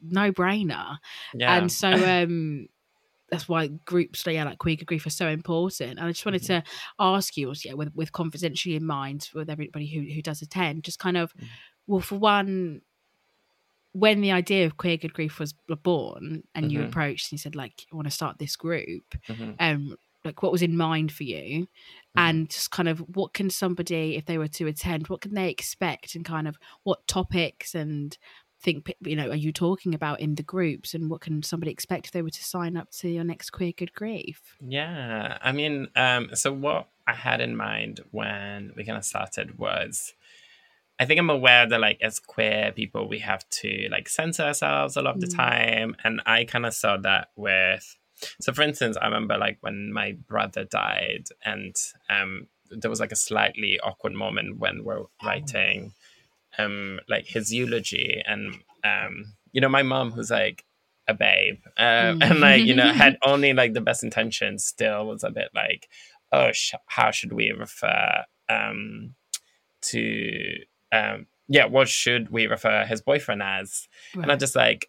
[0.00, 0.98] no brainer.
[1.34, 1.56] Yeah.
[1.56, 1.90] And so,
[2.22, 2.68] um,
[3.30, 5.98] that's why groups yeah, like queer grief are so important.
[5.98, 6.60] And I just wanted mm-hmm.
[6.60, 10.84] to ask you, yeah, with with confidentially in mind, with everybody who who does attend,
[10.84, 11.46] just kind of, mm-hmm.
[11.86, 12.80] well, for one,
[13.94, 16.70] when the idea of queer good grief was born, and mm-hmm.
[16.70, 19.52] you approached and you said like, I want to start this group, mm-hmm.
[19.60, 22.18] um, like what was in mind for you, mm-hmm.
[22.18, 25.48] and just kind of what can somebody, if they were to attend, what can they
[25.48, 28.18] expect, and kind of what topics and
[28.60, 32.06] think you know are you talking about in the groups and what can somebody expect
[32.06, 35.86] if they were to sign up to your next queer good grief yeah i mean
[35.96, 40.14] um so what i had in mind when we kind of started was
[40.98, 44.96] i think i'm aware that like as queer people we have to like censor ourselves
[44.96, 45.36] a lot of the mm.
[45.36, 47.96] time and i kind of saw that with
[48.40, 51.74] so for instance i remember like when my brother died and
[52.08, 55.10] um there was like a slightly awkward moment when we're oh.
[55.24, 55.92] writing
[56.58, 58.54] um like his eulogy and
[58.84, 60.64] um you know my mom who's like
[61.06, 62.22] a babe um, mm.
[62.22, 65.88] and like you know had only like the best intentions still was a bit like
[66.32, 69.14] oh sh- how should we refer um
[69.82, 70.56] to
[70.94, 74.22] um yeah what should we refer his boyfriend as right.
[74.22, 74.88] and i'm just like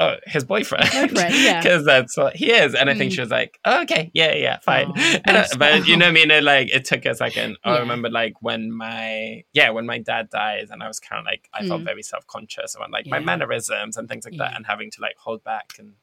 [0.00, 0.88] oh, his boyfriend.
[0.90, 1.78] Because yeah.
[1.84, 2.74] that's what he is.
[2.74, 3.14] And I think mm.
[3.14, 4.92] she was like, oh, okay, yeah, yeah, fine.
[5.26, 6.30] Oh, but you know what I mean?
[6.30, 7.56] It, like, it took a second.
[7.64, 7.72] Yeah.
[7.72, 11.26] I remember, like, when my, yeah, when my dad died, and I was kind of
[11.26, 11.68] like, I mm.
[11.68, 13.12] felt very self conscious around, like, yeah.
[13.12, 15.74] my mannerisms and things like that, and having to, like, hold back.
[15.78, 15.94] And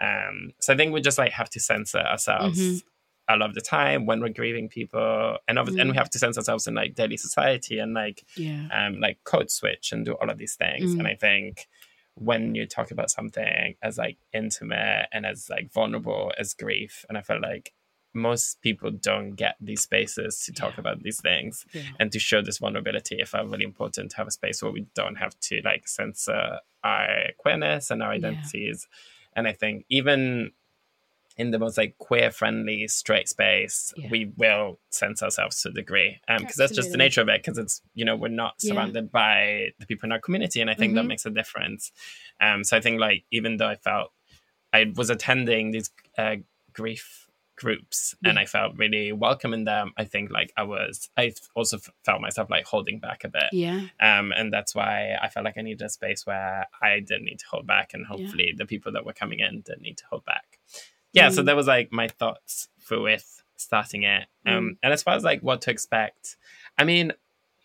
[0.00, 2.58] um, so I think we just, like, have to censor ourselves.
[2.60, 2.88] Mm-hmm.
[3.28, 5.66] A lot of the time when we're grieving people, and mm.
[5.80, 5.96] and we mm.
[5.96, 8.68] have to sense ourselves in like daily society and like, yeah.
[8.70, 10.92] um, like code switch and do all of these things.
[10.92, 11.10] And mm.
[11.10, 11.66] I think
[12.16, 17.18] when you talk about something as like intimate and as like vulnerable as grief and
[17.18, 17.72] i feel like
[18.16, 20.80] most people don't get these spaces to talk yeah.
[20.80, 21.82] about these things yeah.
[21.98, 24.86] and to show this vulnerability i felt really important to have a space where we
[24.94, 28.86] don't have to like censor our queerness and our identities
[29.34, 30.52] and i think even
[31.36, 34.08] in the most like queer friendly straight space yeah.
[34.10, 37.42] we will sense ourselves to a degree because um, that's just the nature of it
[37.42, 39.10] because it's you know we're not surrounded yeah.
[39.12, 40.96] by the people in our community and i think mm-hmm.
[40.96, 41.92] that makes a difference
[42.40, 44.12] um so i think like even though i felt
[44.72, 46.36] i was attending these uh,
[46.72, 48.30] grief groups yeah.
[48.30, 52.20] and i felt really welcome in them i think like i was i also felt
[52.20, 55.62] myself like holding back a bit yeah um and that's why i felt like i
[55.62, 59.06] needed a space where i didn't need to hold back and hopefully the people that
[59.06, 60.53] were coming in didn't need to hold back
[61.14, 61.32] yeah, mm.
[61.32, 64.26] so that was like my thoughts for with starting it.
[64.46, 64.76] Um, mm.
[64.82, 66.36] and as far as like what to expect,
[66.76, 67.12] I mean,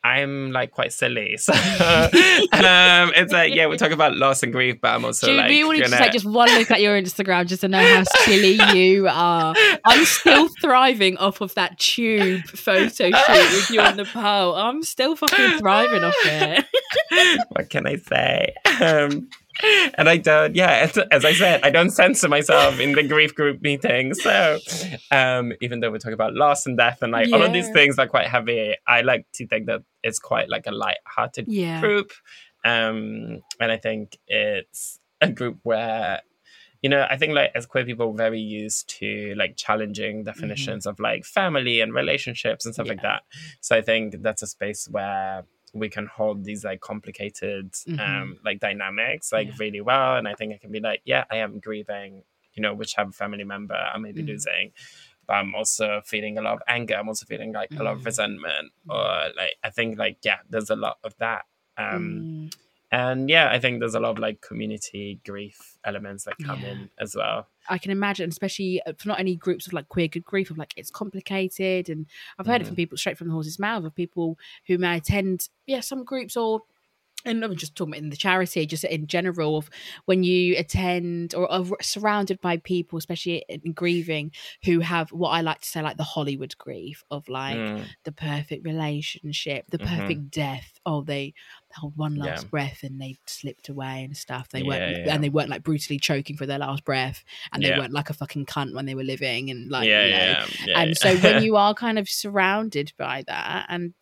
[0.04, 1.38] I'm like quite silly.
[1.50, 5.34] So um, it's like, yeah, we talk about loss and grief, but I'm also Do
[5.34, 7.80] like, you want to just take just one look at your Instagram just to know
[7.80, 9.54] how silly you are?
[9.86, 14.56] I'm still thriving off of that tube photo shoot with you on the pole.
[14.56, 16.66] I'm still fucking thriving off it.
[17.50, 18.54] what can I say?
[18.82, 19.30] Um,
[19.98, 23.36] and I don't, yeah, as, as I said, I don't censor myself in the grief
[23.36, 24.22] group meetings.
[24.22, 24.60] So
[25.12, 28.00] um, even though we talk about loss and death and like all of these things
[28.00, 31.80] are quite heavy, I like to think that it's quite like a light-hearted Yeah.
[31.80, 32.12] group.
[32.64, 36.22] Um, and I think it's a group where
[36.82, 40.98] you know, I think like as queer people, very used to like challenging definitions of
[40.98, 43.24] like family and relationships and stuff like that.
[43.60, 48.60] So I think that's a space where we can hold these like complicated um like
[48.60, 49.54] dynamics like Yeah.
[49.60, 50.18] really well.
[50.18, 53.44] And I think I can be like, yeah, I am grieving, you know, whichever family
[53.44, 54.28] member I may be Mm.
[54.28, 54.72] losing.
[55.28, 56.96] But I'm also feeling a lot of anger.
[56.96, 58.06] I'm also feeling like a lot of Mm.
[58.06, 58.72] resentment.
[58.90, 61.46] Or like I think like yeah, there's a lot of that.
[61.78, 62.04] Um
[62.50, 62.56] Mm.
[62.92, 66.66] And yeah, I think there's a lot of like community grief elements that come Yeah.
[66.66, 67.48] in as well.
[67.68, 70.58] I can imagine, especially uh, for not only groups of like queer good grief, of
[70.58, 72.08] like it's complicated, and
[72.40, 75.50] I've heard it from people straight from the horse's mouth of people who may attend,
[75.68, 76.62] yeah, some groups or.
[77.26, 79.70] And I'm just talking about in the charity, just in general, of
[80.06, 84.32] when you attend or are surrounded by people, especially in grieving,
[84.64, 88.14] who have what I like to say, like the Hollywood grief of like Mm, the
[88.14, 89.88] perfect relationship, the Mhm.
[89.88, 90.80] perfect death.
[90.86, 91.34] Oh, they
[91.72, 92.26] held one Yeah.
[92.26, 94.50] last breath and they slipped away and stuff.
[94.50, 95.14] They Yeah, weren't, yeah.
[95.14, 97.78] and they weren't like brutally choking for their last breath, and they Yeah.
[97.80, 100.18] weren't like a fucking cunt when they were living, and like, yeah, you know.
[100.18, 100.94] yeah, yeah, and yeah.
[100.96, 103.94] so when you are kind of surrounded by that, and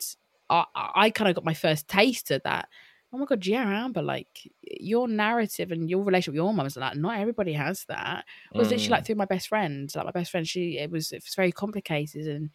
[0.50, 2.68] I, I kind of got my first taste of that.
[3.12, 4.28] Oh my god, yeah, Amber, like
[4.62, 8.24] your narrative and your relationship with your mum is like not everybody has that.
[8.54, 8.90] It was literally Mm.
[8.90, 9.90] like through my best friend.
[9.94, 12.50] Like my best friend, she it was it was very complicated and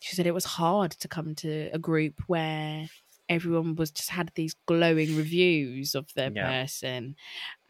[0.00, 2.88] she said it was hard to come to a group where
[3.28, 6.48] everyone was just had these glowing reviews of their Yeah.
[6.62, 7.16] person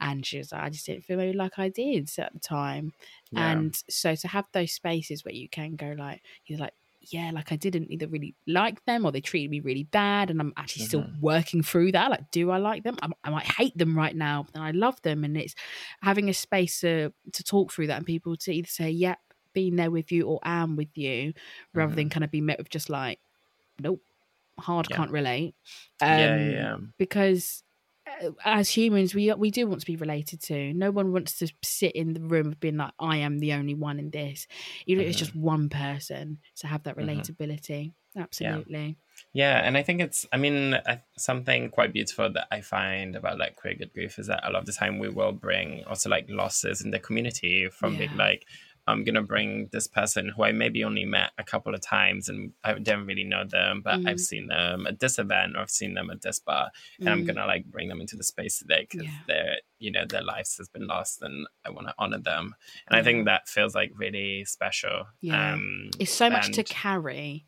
[0.01, 2.93] and she was like i just didn't feel like i did at the time
[3.31, 3.53] Yeah.
[3.53, 7.51] and so to have those spaces where you can go like you're like yeah like
[7.53, 10.85] i didn't either really like them or they treated me really bad and i'm actually
[10.87, 11.21] still Mm-hmm.
[11.21, 14.47] working through that like do i like them I, I might hate them right now
[14.53, 15.55] but i love them and it's
[16.01, 19.19] having a space to to talk through that and people to either say yep
[19.53, 21.35] being there with you or am with you
[21.75, 23.19] rather than kind of be met with just like
[23.81, 24.01] nope
[24.59, 24.93] hard Mm-hmm.
[24.93, 24.97] Yeah.
[24.97, 25.55] can't relate
[26.01, 26.77] um, Yeah, yeah, yeah.
[26.99, 27.63] because
[28.23, 31.49] uh, as humans we we do want to be related to no one wants to
[31.63, 34.47] sit in the room of being like i am the only one in this
[34.87, 35.19] even if it's Mm-hmm.
[35.19, 38.97] just one person to have that relatability absolutely
[39.33, 40.77] Yeah, and I think it's, I mean,
[41.17, 44.61] something quite beautiful that I find about like queer good grief is that a lot
[44.61, 48.47] of the time we will bring also like losses in the community from being like,
[48.87, 52.53] I'm gonna bring this person who I maybe only met a couple of times and
[52.65, 54.09] I don't really know them, but Mm.
[54.09, 57.23] I've seen them at this event or I've seen them at this bar, and I'm
[57.23, 57.27] Mm.
[57.29, 59.19] gonna like bring them into the space today because Yeah.
[59.29, 62.55] their, you know, their lives has been lost and I want to honor them,
[62.89, 65.07] and I think that feels like really special.
[65.21, 65.55] Yeah.
[65.55, 67.47] Um, it's so much to carry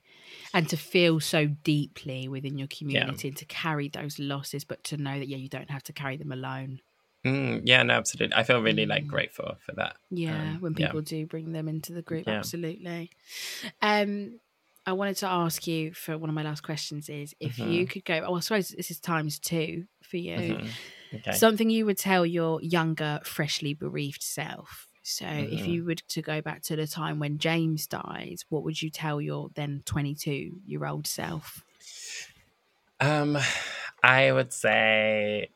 [0.52, 4.96] and to feel so deeply within your community and to carry those losses but to
[4.96, 6.80] know that yeah you don't have to carry them alone
[7.24, 8.34] Mm, yeah, no, absolutely.
[8.36, 9.06] I feel really like Mm.
[9.06, 9.96] grateful for that.
[10.10, 10.94] Yeah, Um, when yeah.
[10.94, 12.28] people do bring them into the group, Yeah.
[12.28, 13.10] absolutely.
[13.82, 14.40] Um,
[14.86, 18.04] I wanted to ask you for one of my last questions is if you could
[18.04, 18.24] go.
[18.26, 20.58] Oh, I suppose this is times two for you.
[20.58, 20.78] Mhm.
[21.14, 21.40] Okay.
[21.40, 24.88] Something you would tell your younger, freshly bereaved self.
[25.02, 25.68] So, if Mhm.
[25.68, 29.20] you would to go back to the time when James died, what would you tell
[29.20, 31.64] your then twenty-two year old self?
[33.00, 33.36] Um,
[34.02, 35.50] I would say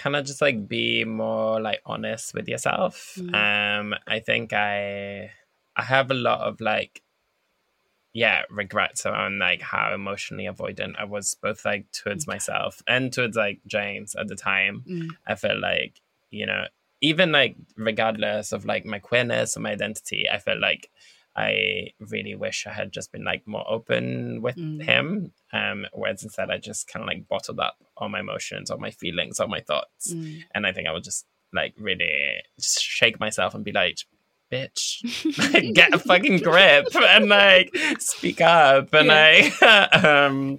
[0.00, 3.18] kind of just like be more like honest with yourself.
[3.18, 3.34] Mm.
[3.34, 5.30] Um, I think I
[5.76, 7.02] I have a lot of like
[8.12, 13.36] yeah regrets around like how emotionally avoidant I was both like towards myself and towards
[13.36, 14.84] like James at the time.
[14.88, 15.08] Mm.
[15.26, 16.64] I felt like you know
[17.02, 20.90] even like regardless of like my queerness or my identity, I felt like
[21.36, 24.82] I really wish I had just been like more open with Mm.
[24.84, 25.32] him.
[25.52, 28.90] Um, whereas instead I just kind of like bottled up all my emotions, all my
[28.90, 30.42] feelings, all my thoughts, Mm.
[30.54, 33.98] and I think I would just like really just shake myself and be like,
[34.52, 35.02] "Bitch,
[35.74, 39.62] get a fucking grip and like speak up." And like,
[40.04, 40.58] um,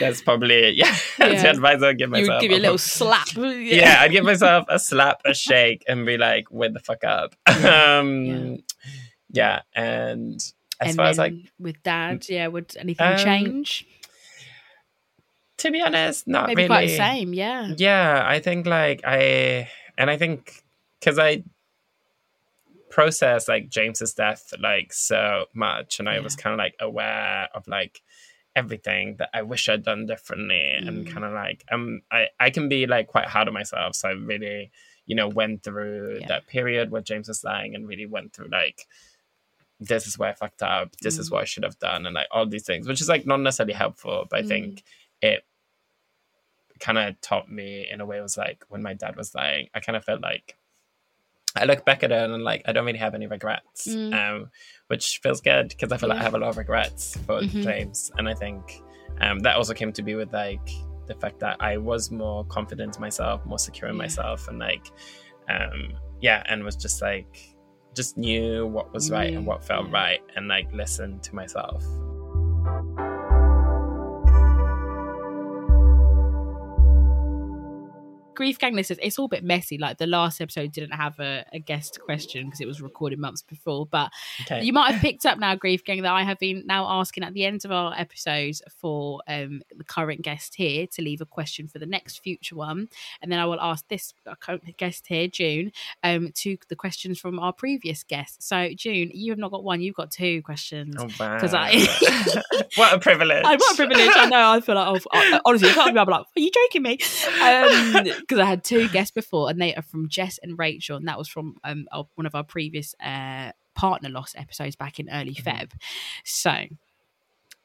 [0.00, 1.42] that's probably yeah, that's Yeah.
[1.42, 3.28] the advice I'd give You'd give you a little slap.
[3.36, 7.34] yeah, I'd give myself a slap, a shake, and be like, "Wake the fuck up."
[7.48, 8.58] um,
[9.32, 9.60] Yeah.
[9.76, 9.82] yeah.
[9.82, 10.34] and
[10.80, 13.86] as and far as like, with dad, yeah, would anything Um, change?
[15.58, 16.68] to be honest, not Maybe really.
[16.68, 17.74] quite the same, yeah.
[17.76, 19.68] Yeah, I think like I,
[19.98, 20.64] and I think
[20.98, 21.42] because I
[22.88, 27.68] processed like James's death like so much, and I was kind of like aware of
[27.68, 28.00] like
[28.56, 31.12] everything that I wish I'd done differently and Mm.
[31.12, 34.12] kind of like um I I can be like quite hard on myself so I
[34.12, 34.72] really
[35.06, 36.26] you know went through Yeah.
[36.26, 38.86] that period where James was dying and really went through like
[39.80, 41.32] this is where I fucked up this is Mm.
[41.32, 43.72] what I should have done and like all these things which is like not necessarily
[43.74, 44.48] helpful but I Mm.
[44.48, 44.84] think
[45.22, 45.44] it
[46.78, 49.68] kind of taught me in a way it was like when my dad was dying
[49.74, 50.56] I kind of felt like
[51.56, 54.14] I look back at it and I'm like I don't really have any regrets Mm.
[54.14, 54.50] um
[54.86, 57.62] which feels good because I feel like I have a lot of regrets for Mhm.
[57.62, 58.82] James and I think
[59.20, 60.66] um that also came to be with like
[61.06, 64.02] the fact that I was more confident in myself more secure in Yeah.
[64.02, 64.86] myself and like
[65.48, 67.56] um yeah and was just like
[67.94, 69.92] just knew what was right and what felt mm.
[69.92, 71.84] right and like listened to myself
[78.40, 79.76] Grief Gang listeners, it's all a bit messy.
[79.76, 83.42] Like the last episode didn't have a, a guest question because it was recorded months
[83.42, 83.84] before.
[83.84, 84.10] But
[84.40, 87.22] okay you might have picked up now, Grief Gang, that I have been now asking
[87.22, 91.26] at the end of our episodes for um, the current guest here to leave a
[91.26, 92.88] question for the next future one.
[93.20, 95.70] And then I will ask this uh, current guest here, June,
[96.02, 98.42] um, to the questions from our previous guest.
[98.42, 100.94] So, June, you have not got one, you've got two questions.
[100.98, 101.38] oh, wow.
[101.38, 101.72] 'Cause I-
[102.76, 104.08] what a privilege I, what a privilege.
[104.14, 104.50] I know.
[104.50, 106.98] I feel like, oh, I- honestly, I can't be I'm like, are you joking me?
[108.30, 111.18] Because I had two guests before, and they are from Jess and Rachel, and that
[111.18, 115.34] was from um, our, one of our previous uh, partner loss episodes back in early
[115.34, 115.72] Feb.
[116.24, 116.66] So,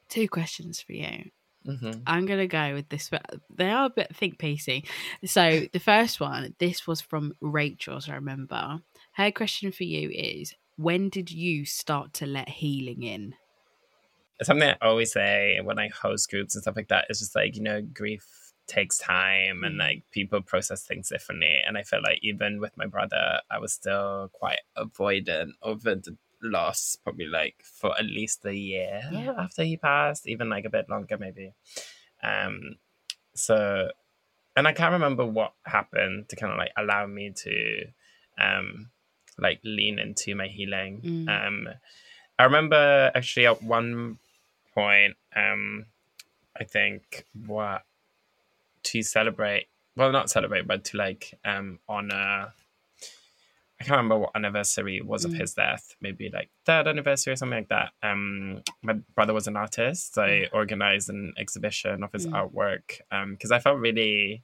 [0.10, 1.30] two questions for you.
[1.68, 2.02] Mhm.
[2.08, 3.12] I'm gonna go with this.
[3.56, 4.88] They are a bit think piecey.
[5.24, 8.82] So the first one, this was from Rachel, as I remember.
[9.14, 13.36] Her question for you is: When did you start to let healing in?
[14.42, 17.56] something I always say when I host groups and stuff like that is just like,
[17.56, 19.80] you know, grief takes time and Mm.
[19.80, 21.62] like people process things differently.
[21.66, 26.18] And I feel like even with my brother, I was still quite avoidant over the
[26.42, 29.34] loss, probably like for at least a year Yeah.
[29.38, 31.54] after he passed, even like a bit longer maybe.
[32.24, 32.78] Um
[33.34, 33.92] so
[34.58, 37.86] and I can't remember what happened to kind of like allow me to
[38.38, 38.90] um
[39.38, 41.02] like lean into my healing.
[41.02, 41.28] Mm.
[41.48, 41.70] Um
[42.38, 44.20] I remember actually at one
[44.74, 45.86] point, um,
[46.60, 47.84] I think what
[48.86, 52.54] to celebrate, well, not celebrate, but to like um honor.
[53.78, 55.40] I can't remember what anniversary it was of Mm.
[55.42, 55.96] his death.
[56.00, 57.92] Maybe like third anniversary or something like that.
[58.02, 62.32] Um, my brother was an artist, so I organized an exhibition of his Mm.
[62.54, 63.02] artwork.
[63.12, 64.44] Um, because I felt really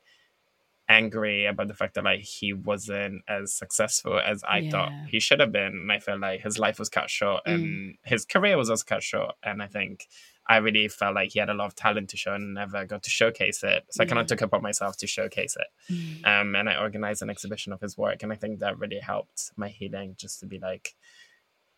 [0.89, 5.39] angry about the fact that like he wasn't as successful as I thought he should
[5.39, 5.73] have been.
[5.83, 7.53] And I felt like his life was cut short Mm.
[7.53, 9.35] and his career was also cut short.
[9.43, 10.07] And I think
[10.49, 13.03] I really felt like he had a lot of talent to show and never got
[13.03, 13.85] to showcase it.
[13.91, 16.25] So I kind of took upon myself to showcase it.
[16.25, 18.23] Um, and I organized an exhibition of his work.
[18.23, 20.95] And I think that really helped my healing just to be like,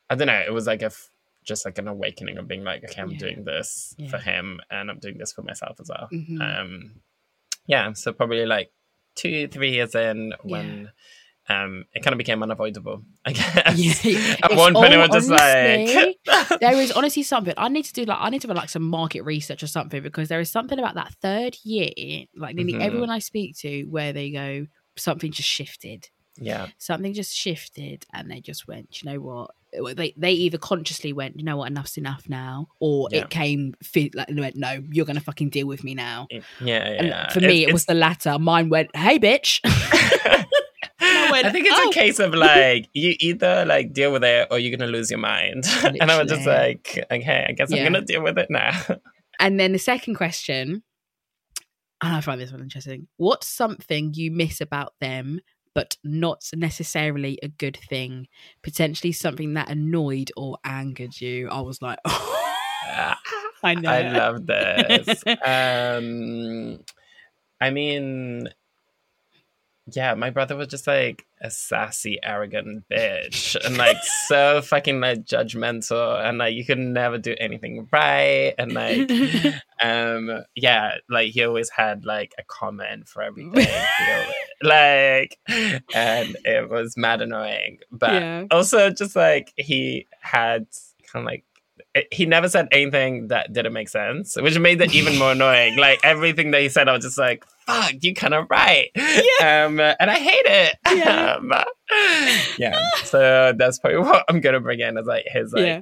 [0.09, 1.09] I don't know, it was like a f-
[1.43, 3.17] just like an awakening of being like, okay, I'm Yeah.
[3.17, 6.07] doing this for him and I'm doing this for myself as well.
[6.11, 6.41] Mhm.
[6.41, 7.01] Um,
[7.67, 8.71] yeah, so probably like
[9.15, 10.91] two, three years in when
[11.49, 14.03] um, it kind of became unavoidable, I guess.
[14.05, 14.35] Yeah.
[14.43, 16.19] At one point, it was just like, honestly-
[16.61, 18.05] there is honestly something I need to do.
[18.05, 20.79] Like I need to do like some market research or something because there is something
[20.79, 22.25] about that third year.
[22.35, 22.81] Like nearly Mhm.
[22.81, 26.09] everyone I speak to, where they go, something just shifted.
[26.37, 29.01] yeah, Something just shifted, and they just went.
[29.03, 29.51] You know what?
[29.97, 33.21] They they either consciously went, you know what, enough's enough now, or Yeah.
[33.21, 33.73] it came
[34.13, 36.27] like they went, no, you're gonna fucking deal with me now.
[36.31, 37.23] yeah, yeah.
[37.25, 38.37] And for me, it was the latter.
[38.39, 39.59] Mine went, hey, bitch.
[41.33, 44.23] I went, I think it's "Oh." a case of like you either like deal with
[44.23, 45.65] it or you're gonna lose your mind.
[45.83, 47.85] and I was just like, okay, I guess Yeah.
[47.85, 48.71] I'm gonna deal with it now.
[49.39, 50.83] And then the second question,
[52.01, 53.07] and I find this one interesting.
[53.17, 55.39] What's something you miss about them,
[55.73, 58.27] but not necessarily a good thing?
[58.61, 61.49] Potentially something that annoyed or angered you.
[61.49, 63.89] I was like, I know.
[63.89, 65.23] I love this.
[65.45, 66.83] um,
[67.61, 68.49] I mean,
[69.91, 75.25] yeah, my brother was just like a sassy, arrogant bitch, and like so fucking like
[75.25, 79.11] judgmental, and like you could never do anything right, and like,
[79.81, 83.53] um, yeah, like he always had like a comment for everything,
[84.61, 85.37] like,
[85.93, 88.45] and it was mad annoying, but Yeah.
[88.51, 90.67] also just like he had
[91.11, 91.43] kind of like
[92.11, 95.77] he never said anything that didn't make sense, which made it even more annoying.
[95.77, 98.89] Like everything that he said, I was just like, "Fuck, you kind of right,"
[99.41, 100.75] um, and I hate it.
[100.95, 101.35] Yeah.
[101.35, 101.53] Um,
[102.57, 102.89] yeah.
[103.03, 105.81] So that's probably what I'm gonna bring in is like his like, Yeah.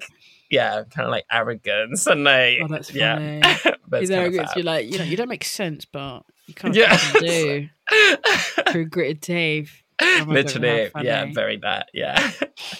[0.49, 3.75] yeah, kind of like arrogance and like, Oh, that's yeah, funny.
[3.87, 4.49] but He's it's arrogant.
[4.55, 6.97] You're like, you know, you don't make sense, but you kind of Yeah.
[7.19, 7.69] do
[8.71, 9.71] through gritted teeth.
[10.03, 12.31] Oh my God, Literally, yeah, very that, yeah.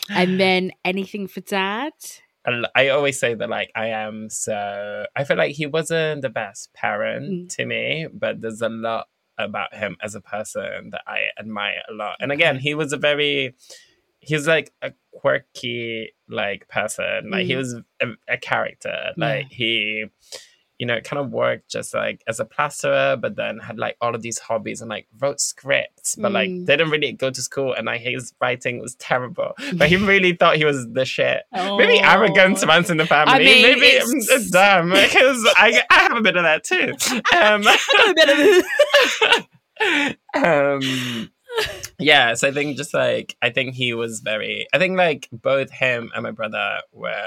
[0.09, 1.93] And then anything for dad?
[2.75, 6.73] I always say that like I am so I feel like he wasn't the best
[6.73, 7.49] parent Mm.
[7.57, 11.93] to me, but there's a lot about him as a person that I admire a
[11.93, 12.17] lot.
[12.19, 13.55] And again, he was a very
[14.19, 17.29] he was like a quirky like person.
[17.31, 17.57] Like he Mm.
[17.57, 19.13] was a, a character.
[19.17, 20.05] Like he
[20.82, 23.95] you know, it kind of worked just like as a plasterer, but then had like
[24.01, 26.65] all of these hobbies and like wrote scripts, but like Mm.
[26.65, 27.73] didn't really go to school.
[27.75, 31.43] And like his writing was terrible, but he really thought he was the shit.
[31.53, 32.09] Maybe Oh.
[32.13, 33.34] arrogance runs in the family.
[33.34, 36.93] I mean, Maybe it's- dumb because I, I have a bit of that too.
[37.38, 39.45] Um, a bit of
[40.36, 41.29] um,
[41.99, 44.67] yeah, so I think just like I think he was very.
[44.73, 47.25] I think like both him and my brother were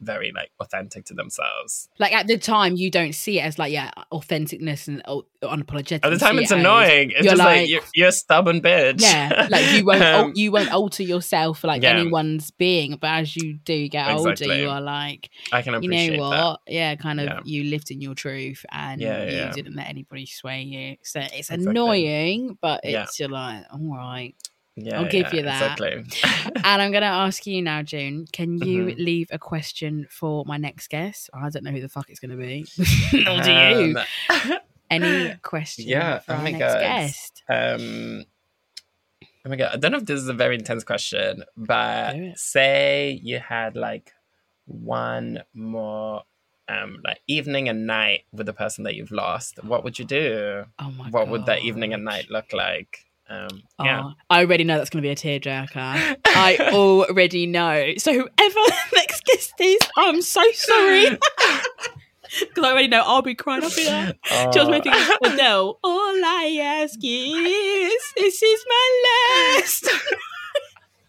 [0.00, 1.88] very like authentic to themselves.
[1.98, 6.00] like at the time you don't see it as like yeah authenticness and oh, unapologetic.
[6.04, 7.10] At the time, it's it annoying.
[7.12, 9.00] It's you're just like, like- you're, you're a stubborn bitch.
[9.00, 11.90] Yeah, like you won't Um, you won't alter yourself for like yeah.
[11.90, 16.16] anyone's being, but as you do get older, you are like, I can you appreciate
[16.18, 16.44] know that.
[16.44, 16.60] what?
[16.66, 17.40] Yeah, kind of Yeah.
[17.44, 20.96] you lived in your truth and Yeah, you didn't let anybody sway you.
[21.02, 21.66] So it's Exactly.
[21.70, 24.34] annoying, but it's you're like, all right.
[24.76, 25.80] Yeah, I'll give yeah, you that.
[25.80, 26.52] Exactly.
[26.64, 28.26] and I'm gonna ask you now, June.
[28.30, 28.96] Can you Mhm.
[28.98, 31.30] leave a question for my next guest?
[31.32, 32.66] I don't know who the fuck it's gonna be.
[33.12, 33.96] Nor do you.
[33.96, 34.58] Um,
[34.90, 36.80] Any question yeah, for oh my next God.
[36.80, 37.42] guest?
[37.48, 38.24] Um,
[39.22, 43.18] oh my god, I don't know if this is a very intense question, but say
[43.22, 44.12] you had like
[44.66, 46.22] one more
[46.68, 50.64] um like evening and night with the person that you've lost, what would you do?
[50.78, 53.05] Oh my what would that evening and night look like?
[53.28, 54.02] Um, yeah.
[54.04, 56.16] Oh, I already know that's going to be a tearjerker.
[56.26, 57.94] I already know.
[57.98, 58.60] So whoever
[58.94, 61.18] next guest is, I'm so sorry.
[62.40, 63.62] Because I already know I'll be crying.
[63.62, 64.92] I'll be like, just waiting
[65.24, 65.78] Adele.
[65.82, 65.92] All
[66.24, 69.02] I ask is, this is my
[69.54, 69.88] last.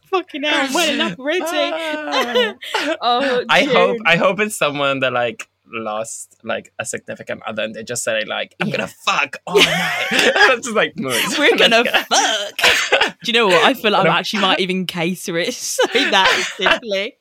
[0.06, 2.58] Fucking hell, I'm well enough already.
[3.02, 7.76] oh, I hope I hope it's someone that like lost like a significant other and
[7.76, 8.78] they just say like I'm Yeah.
[8.78, 10.08] gonna fuck all night.
[10.12, 11.14] It's just like "Mood.
[11.38, 13.18] We're gonna go." fuck.
[13.24, 13.64] Do you know what?
[13.64, 17.18] I feel like I actually might even cater it so that simply,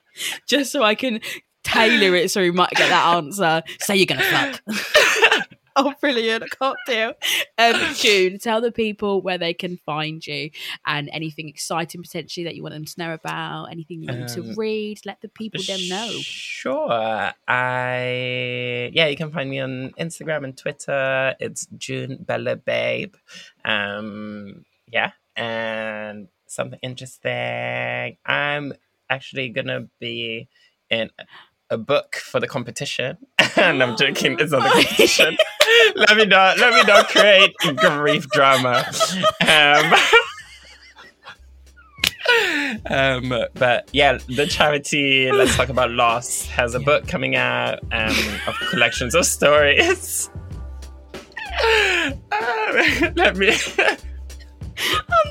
[0.47, 1.21] just so I can
[1.65, 3.63] tailor it so we might get that answer.
[3.81, 4.61] Say you're gonna fuck.
[5.85, 6.43] oh, brilliant!
[6.45, 7.13] I can't deal.
[7.59, 10.51] Um, June, tell the people where they can find you
[10.87, 13.67] and anything exciting potentially that you want them to know about.
[13.67, 15.01] Anything you want them to Um, read.
[15.05, 16.11] Let the people them know.
[16.23, 17.33] Sure.
[17.49, 21.35] I yeah, you can find me on Instagram and Twitter.
[21.41, 23.15] It's June Belle Babe.
[23.65, 25.13] Um yeah.
[25.37, 28.17] And something interesting.
[28.25, 28.73] I'm
[29.11, 30.49] actually gonna be
[30.91, 31.11] in
[31.71, 33.19] a book for the competition.
[33.57, 35.37] and I'm joking, it's not the competition.
[35.97, 38.85] let me not let me not create grief drama.
[39.47, 39.95] Um
[42.91, 48.15] um, but yeah, the charity Let's Talk About Loss has a book coming out um,
[48.47, 50.31] of collections of stories.
[51.65, 52.15] Um,
[53.17, 53.57] let me.
[54.79, 55.26] I'm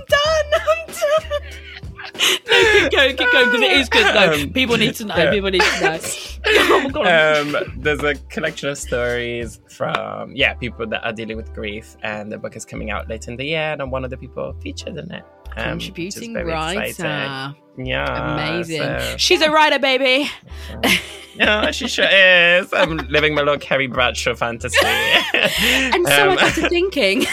[2.45, 4.13] keep going, keep going, because it is good.
[4.15, 5.15] No, Um, people need to know.
[5.15, 5.31] yeah.
[5.31, 5.99] People need to know.
[6.95, 11.95] oh um, there's a collection of stories from yeah people that are dealing with grief,
[12.03, 14.17] and the book is coming out later in the year, and I'm one of the
[14.17, 15.23] people featured in it.
[15.57, 16.81] um, Contributing writer.
[16.83, 17.55] exciting.
[17.77, 18.81] Yeah, Amazing.
[18.81, 20.29] so- She's a writer, baby.
[21.35, 22.71] yeah, she sure is.
[22.73, 24.77] I'm living my little Carrie Bradshaw fantasy.
[24.85, 27.25] And so I Um, got to thinking.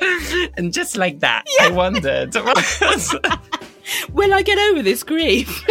[0.56, 2.34] and just like that, I wondered.
[4.12, 5.64] Will I get over this grief?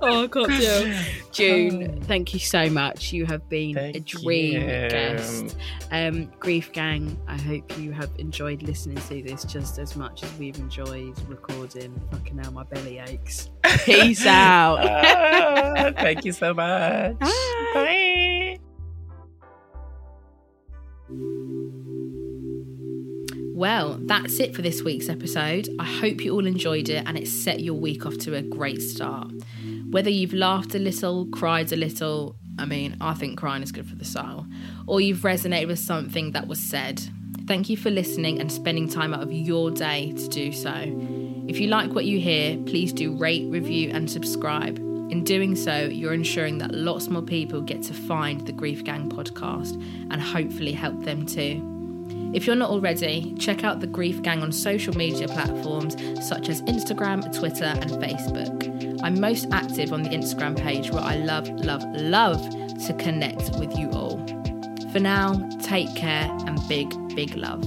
[0.00, 0.94] oh, I can't do.
[1.32, 3.12] June, thank you so much.
[3.12, 4.88] You have been a dream you.
[4.88, 5.56] guest.
[5.90, 10.32] Um, Grief Gang, I hope you have enjoyed listening to this just as much as
[10.38, 12.00] we've enjoyed recording.
[12.10, 13.50] Fucking hell, my belly aches.
[13.84, 14.78] Peace out.
[14.82, 17.18] Ah, thank you so much.
[17.18, 18.58] Bye.
[21.08, 21.38] Bye.
[23.54, 25.68] Well, that's it for this week's episode.
[25.78, 28.80] I hope you all enjoyed it and it set your week off to a great
[28.80, 29.30] start.
[29.90, 33.86] Whether you've laughed a little, cried a little, I mean, I think crying is good
[33.86, 34.46] for the soul,
[34.86, 37.02] or you've resonated with something that was said,
[37.46, 40.72] thank you for listening and spending time out of your day to do so.
[41.46, 44.78] If you like what you hear, please do rate, review, and subscribe.
[45.10, 49.10] In doing so, you're ensuring that lots more people get to find the Grief Gang
[49.10, 49.74] podcast
[50.10, 51.71] and hopefully help them too.
[52.32, 56.62] If you're not already, check out the Grief Gang on social media platforms such as
[56.62, 59.00] Instagram, Twitter, and Facebook.
[59.02, 62.40] I'm most active on the Instagram page where I love, love, love
[62.86, 64.16] to connect with you all.
[64.92, 67.62] For now, take care and big, big love.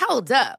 [0.00, 0.58] Hold up.